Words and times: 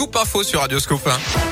Scoop 0.00 0.16
Info 0.16 0.42
sur 0.42 0.60
Radio 0.60 0.80
Scoop. 0.80 1.49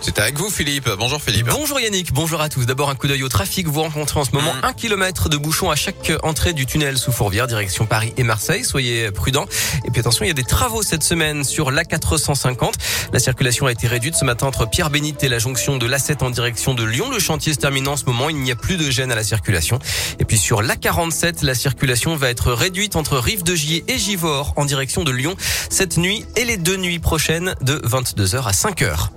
C'est 0.00 0.18
avec 0.20 0.36
vous 0.38 0.50
Philippe. 0.50 0.88
Bonjour 0.98 1.20
Philippe. 1.20 1.48
Bonjour 1.50 1.80
Yannick, 1.80 2.12
bonjour 2.12 2.40
à 2.40 2.48
tous. 2.48 2.64
D'abord 2.64 2.90
un 2.90 2.94
coup 2.94 3.08
d'œil 3.08 3.24
au 3.24 3.28
trafic. 3.28 3.66
Vous 3.66 3.82
rencontrez 3.82 4.20
en 4.20 4.24
ce 4.24 4.30
moment 4.32 4.52
Mm. 4.54 4.64
un 4.64 4.72
kilomètre 4.72 5.28
de 5.28 5.36
bouchon 5.36 5.70
à 5.70 5.74
chaque 5.74 6.12
entrée 6.22 6.52
du 6.52 6.64
tunnel 6.64 6.96
sous 6.96 7.10
Fourvière, 7.10 7.46
direction 7.48 7.86
Paris 7.86 8.12
et 8.16 8.22
Marseille. 8.22 8.62
Soyez 8.64 9.10
prudents. 9.10 9.46
Et 9.84 9.90
puis 9.90 10.00
attention, 10.00 10.24
il 10.24 10.28
y 10.28 10.30
a 10.30 10.34
des 10.34 10.44
travaux 10.44 10.82
cette 10.82 11.02
semaine 11.02 11.42
sur 11.42 11.72
l'A450. 11.72 12.74
La 13.12 13.18
circulation 13.18 13.66
a 13.66 13.72
été 13.72 13.88
réduite 13.88 14.14
ce 14.14 14.24
matin 14.24 14.46
entre 14.46 14.68
Pierre 14.68 14.90
Bénite 14.90 15.24
et 15.24 15.28
la 15.28 15.38
jonction 15.40 15.76
de 15.76 15.86
l'A7 15.86 16.22
en 16.22 16.30
direction 16.30 16.74
de 16.74 16.84
Lyon. 16.84 17.10
Le 17.10 17.18
chantier 17.18 17.52
se 17.52 17.58
termine 17.58 17.88
en 17.88 17.96
ce 17.96 18.04
moment. 18.04 18.28
Il 18.28 18.36
n'y 18.36 18.52
a 18.52 18.56
plus 18.56 18.76
de 18.76 18.88
gêne 18.90 19.10
à 19.10 19.16
la 19.16 19.24
circulation. 19.24 19.80
Et 20.20 20.24
puis 20.24 20.38
sur 20.38 20.62
l'A47, 20.62 21.44
la 21.44 21.54
circulation 21.54 22.14
va 22.16 22.28
être 22.30 22.52
réduite 22.52 22.94
entre 22.94 23.18
Rive 23.18 23.42
de 23.42 23.54
Gier 23.56 23.84
et 23.88 23.98
Givors 23.98 24.52
en 24.56 24.66
direction 24.66 25.02
de 25.02 25.10
Lyon 25.10 25.34
cette 25.68 25.96
nuit 25.96 26.24
et 26.36 26.44
les 26.44 26.58
deux 26.58 26.76
nuits 26.76 27.00
prochaines 27.00 27.54
de 27.62 27.78
22h 27.84 28.44
à 28.46 28.52
5h. 28.52 29.08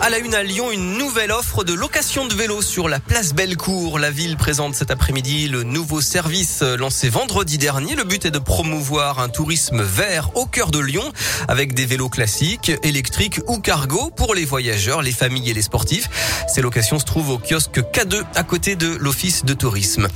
À 0.00 0.10
la 0.10 0.18
une 0.18 0.34
à 0.34 0.44
Lyon, 0.44 0.70
une 0.70 0.96
nouvelle 0.96 1.32
offre 1.32 1.64
de 1.64 1.74
location 1.74 2.24
de 2.24 2.32
vélos 2.32 2.62
sur 2.62 2.88
la 2.88 3.00
place 3.00 3.34
Bellecour. 3.34 3.98
La 3.98 4.12
ville 4.12 4.36
présente 4.36 4.76
cet 4.76 4.92
après-midi 4.92 5.48
le 5.48 5.64
nouveau 5.64 6.00
service 6.00 6.62
lancé 6.62 7.08
vendredi 7.08 7.58
dernier. 7.58 7.96
Le 7.96 8.04
but 8.04 8.24
est 8.24 8.30
de 8.30 8.38
promouvoir 8.38 9.18
un 9.18 9.28
tourisme 9.28 9.82
vert 9.82 10.30
au 10.36 10.46
cœur 10.46 10.70
de 10.70 10.78
Lyon 10.78 11.02
avec 11.48 11.74
des 11.74 11.84
vélos 11.84 12.08
classiques, 12.08 12.70
électriques 12.84 13.40
ou 13.48 13.58
cargo 13.58 14.10
pour 14.16 14.36
les 14.36 14.44
voyageurs, 14.44 15.02
les 15.02 15.10
familles 15.10 15.50
et 15.50 15.54
les 15.54 15.62
sportifs. 15.62 16.08
Ces 16.46 16.62
locations 16.62 17.00
se 17.00 17.04
trouvent 17.04 17.30
au 17.30 17.38
kiosque 17.38 17.80
K2 17.80 18.22
à 18.36 18.44
côté 18.44 18.76
de 18.76 18.86
l'office 19.00 19.44
de 19.44 19.52
tourisme. 19.52 20.06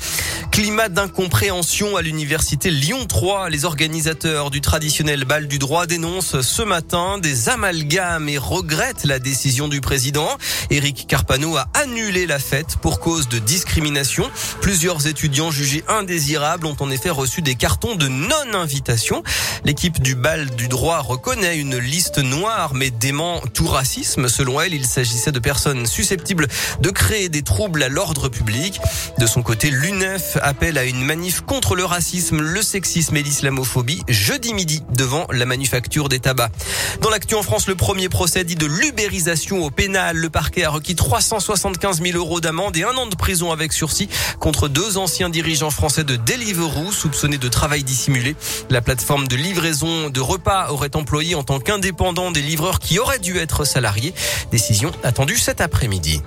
Climat 0.52 0.90
d'incompréhension 0.90 1.96
à 1.96 2.02
l'université 2.02 2.70
Lyon 2.70 3.06
3. 3.06 3.50
Les 3.50 3.64
organisateurs 3.64 4.50
du 4.50 4.60
traditionnel 4.60 5.24
bal 5.24 5.48
du 5.48 5.58
droit 5.58 5.86
dénoncent 5.86 6.40
ce 6.40 6.62
matin 6.62 7.18
des 7.18 7.48
amalgames 7.48 8.28
et 8.28 8.38
regrettent 8.38 9.04
la 9.04 9.18
décision 9.18 9.71
du 9.72 9.80
président. 9.80 10.28
Éric 10.70 11.06
Carpano 11.08 11.56
a 11.56 11.66
annulé 11.72 12.26
la 12.26 12.38
fête 12.38 12.76
pour 12.76 13.00
cause 13.00 13.28
de 13.28 13.38
discrimination. 13.38 14.30
Plusieurs 14.60 15.06
étudiants 15.06 15.50
jugés 15.50 15.82
indésirables 15.88 16.66
ont 16.66 16.76
en 16.78 16.90
effet 16.90 17.08
reçu 17.08 17.40
des 17.40 17.54
cartons 17.54 17.96
de 17.96 18.06
non-invitation. 18.06 19.22
L'équipe 19.64 20.00
du 20.02 20.14
bal 20.14 20.50
du 20.50 20.68
droit 20.68 21.00
reconnaît 21.00 21.58
une 21.58 21.78
liste 21.78 22.18
noire 22.18 22.74
mais 22.74 22.90
dément 22.90 23.40
tout 23.54 23.66
racisme. 23.66 24.28
Selon 24.28 24.60
elle, 24.60 24.74
il 24.74 24.84
s'agissait 24.84 25.32
de 25.32 25.38
personnes 25.38 25.86
susceptibles 25.86 26.48
de 26.80 26.90
créer 26.90 27.30
des 27.30 27.42
troubles 27.42 27.82
à 27.82 27.88
l'ordre 27.88 28.28
public. 28.28 28.78
De 29.18 29.26
son 29.26 29.42
côté, 29.42 29.70
l'UNEF 29.70 30.36
appelle 30.42 30.76
à 30.76 30.84
une 30.84 31.02
manif 31.02 31.40
contre 31.40 31.74
le 31.76 31.86
racisme, 31.86 32.42
le 32.42 32.60
sexisme 32.60 33.16
et 33.16 33.22
l'islamophobie 33.22 34.02
jeudi 34.08 34.52
midi 34.52 34.82
devant 34.90 35.26
la 35.30 35.46
manufacture 35.46 36.10
des 36.10 36.20
tabacs. 36.20 36.52
Dans 37.00 37.08
l'actu 37.08 37.34
en 37.34 37.42
France, 37.42 37.68
le 37.68 37.74
premier 37.74 38.10
procès 38.10 38.44
dit 38.44 38.54
de 38.54 38.66
l'ubérisation 38.66 39.61
au 39.62 39.70
pénal. 39.70 40.16
Le 40.16 40.30
parquet 40.30 40.64
a 40.64 40.70
requis 40.70 40.94
375 40.94 42.02
000 42.02 42.18
euros 42.18 42.40
d'amende 42.40 42.76
et 42.76 42.84
un 42.84 42.96
an 42.96 43.06
de 43.06 43.14
prison 43.14 43.52
avec 43.52 43.72
sursis 43.72 44.08
contre 44.38 44.68
deux 44.68 44.98
anciens 44.98 45.30
dirigeants 45.30 45.70
français 45.70 46.04
de 46.04 46.16
Deliveroo 46.16 46.92
soupçonnés 46.92 47.38
de 47.38 47.48
travail 47.48 47.84
dissimulé. 47.84 48.36
La 48.70 48.80
plateforme 48.80 49.28
de 49.28 49.36
livraison 49.36 50.10
de 50.10 50.20
repas 50.20 50.70
aurait 50.70 50.96
employé 50.96 51.34
en 51.34 51.42
tant 51.42 51.60
qu'indépendant 51.60 52.30
des 52.30 52.42
livreurs 52.42 52.78
qui 52.78 52.98
auraient 52.98 53.18
dû 53.18 53.38
être 53.38 53.64
salariés. 53.64 54.14
Décision 54.50 54.92
attendue 55.02 55.38
cet 55.38 55.60
après-midi. 55.60 56.22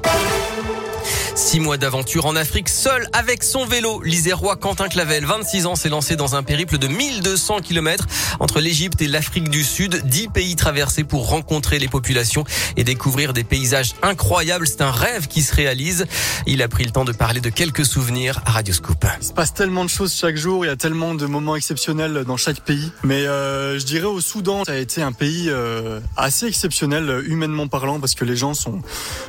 Six 1.36 1.60
mois 1.60 1.76
d'aventure 1.76 2.28
en 2.28 2.38
Afrique, 2.38 2.70
seul 2.70 3.10
avec 3.12 3.44
son 3.44 3.66
vélo. 3.66 4.02
L'Isérois 4.04 4.56
Quentin 4.56 4.88
Clavel, 4.88 5.26
26 5.26 5.66
ans, 5.66 5.76
s'est 5.76 5.90
lancé 5.90 6.16
dans 6.16 6.36
un 6.36 6.44
périple 6.44 6.78
de 6.78 6.88
1200 6.88 7.60
km 7.60 8.06
entre 8.40 8.62
l'Égypte 8.62 9.02
et 9.02 9.08
l'Afrique 9.10 9.50
du 9.50 9.66
Sud. 9.66 10.02
Dix 10.06 10.30
pays 10.30 10.56
traversés 10.56 11.04
pour 11.04 11.28
rencontrer 11.28 11.78
les 11.78 11.90
populations 11.90 12.46
et 12.78 12.86
découvrir 12.86 13.34
des 13.34 13.44
paysages 13.44 13.96
incroyables. 14.02 14.66
C'est 14.66 14.82
un 14.82 14.92
rêve 14.92 15.28
qui 15.28 15.42
se 15.42 15.54
réalise. 15.54 16.06
Il 16.48 16.62
a 16.62 16.70
pris 16.70 16.86
le 16.86 16.92
temps 16.92 17.04
de 17.04 17.12
parler 17.12 17.42
de 17.42 17.50
quelques 17.50 17.86
souvenirs 17.86 18.42
à 18.46 18.52
Radio 18.52 18.74
Scoop. 18.74 19.06
Il 19.20 19.26
se 19.26 19.34
passe 19.34 19.54
tellement 19.54 19.84
de 19.84 19.90
choses 19.90 20.14
chaque 20.14 20.38
jour, 20.38 20.64
il 20.64 20.70
y 20.70 20.72
a 20.72 20.78
tellement 20.78 21.16
de 21.16 21.26
moments 21.26 21.58
exceptionnels 21.58 22.24
dans 22.26 22.38
chaque 22.38 22.62
pays. 22.62 22.94
Mais 23.04 23.28
euh, 23.28 23.78
je 23.78 23.86
dirais 23.86 24.06
au 24.06 24.22
Soudan, 24.22 24.64
ça 24.64 24.72
a 24.72 24.78
été 24.78 25.02
un 25.02 25.12
pays 25.12 25.50
euh, 25.50 26.00
assez 26.16 26.46
exceptionnel 26.46 27.10
euh, 27.10 27.24
humainement 27.28 27.68
parlant 27.68 28.00
parce 28.00 28.16
que 28.16 28.24
les 28.24 28.38
gens 28.38 28.54
sont 28.54 28.82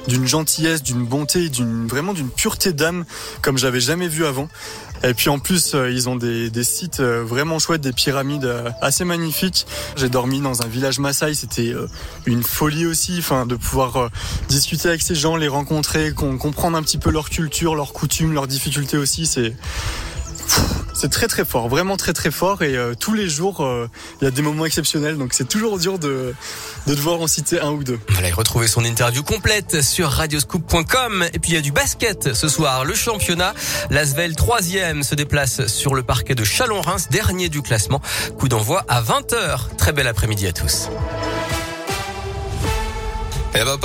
d'une 0.07 0.27
gentillesse, 0.27 0.85
d'une 0.85 1.05
bonté, 1.05 1.49
d'une 1.49 1.89
vraiment 1.97 2.13
d'une 2.13 2.29
pureté 2.29 2.75
d'âme 2.75 3.07
comme 3.41 3.57
j'avais 3.57 3.81
jamais 3.81 4.09
vu 4.09 4.27
avant. 4.27 4.49
Et 5.03 5.15
puis 5.15 5.31
en 5.31 5.39
plus, 5.39 5.75
euh, 5.75 5.91
ils 5.91 6.09
ont 6.09 6.17
des, 6.17 6.51
sites 6.65 7.01
euh, 7.01 7.23
vraiment 7.25 7.59
chouettes, 7.59 7.81
des 7.81 7.93
pyramides 7.93 8.45
euh, 8.45 8.71
assez 8.83 9.05
magnifiques. 9.05 9.67
J'ai 9.97 10.09
dormi 10.09 10.41
dans 10.41 10.63
un 10.63 10.67
village 10.67 10.99
Maasai, 10.99 11.35
c'était 11.35 11.75
une 12.27 12.43
folie 12.43 12.87
aussi, 12.87 13.17
enfin 13.19 13.47
de 13.47 13.57
pouvoir 13.57 14.11
discuter 14.49 14.89
avec 14.89 15.03
ces 15.03 15.15
gens, 15.15 15.37
les 15.37 15.49
rencontrer, 15.49 16.13
comprendre 16.13 16.77
un 16.77 16.83
petit 16.83 16.99
peu 16.99 17.11
leur 17.11 17.31
culture, 17.31 17.75
leurs 17.75 17.93
coutumes, 17.93 18.35
leurs 18.35 18.47
difficultés 18.47 18.99
aussi. 18.99 19.27
C'est 19.27 19.55
c'est 20.97 21.11
très 21.11 21.29
très 21.29 21.45
fort, 21.45 21.69
vraiment 21.69 21.97
très 21.97 22.13
très 22.13 22.31
fort 22.31 22.63
et 22.63 22.77
euh, 22.77 22.95
tous 22.99 23.13
les 23.13 23.29
jours 23.29 23.61
euh, 23.61 23.89
il 24.21 24.25
y 24.25 24.29
a 24.29 24.31
des 24.31 24.43
moments 24.43 24.65
exceptionnels 24.65 25.19
donc 25.19 25.35
c'est 25.35 25.49
toujours 25.49 25.79
dur 25.79 25.99
de, 25.99 26.35
de 26.87 26.95
devoir 26.95 27.21
en 27.21 27.27
citer 27.27 27.61
un 27.61 27.71
ou 27.71 27.85
deux. 27.85 27.99
Voilà, 28.09 28.29
et 28.29 28.33
retrouvez 28.33 28.67
son 28.67 28.85
interview 28.85 29.23
complète 29.23 29.83
sur 29.83 30.09
radioscoop.com. 30.11 31.25
Et 31.33 31.39
puis 31.39 31.53
il 31.53 31.55
y 31.55 31.59
a 31.59 31.61
du 31.61 31.73
basket 31.73 32.35
ce 32.35 32.49
soir. 32.49 32.85
Le 32.85 32.95
championnat, 32.95 33.55
l'Asvel 33.91 34.35
troisième 34.37 35.03
se 35.03 35.15
déplace 35.15 35.67
sur 35.67 35.95
le 35.95 36.03
parquet 36.03 36.35
de 36.35 36.45
Chalon-Reims, 36.45 37.09
dernier 37.11 37.49
du 37.49 37.63
classement. 37.63 38.01
Coup 38.39 38.49
d'envoi 38.49 38.85
à 38.89 39.03
20h. 39.03 39.77
Très 39.77 39.93
bel 39.93 40.07
après-midi 40.07 40.47
à 40.47 40.53
tous. 40.53 40.89
Eh 43.59 43.65
ben, 43.65 43.79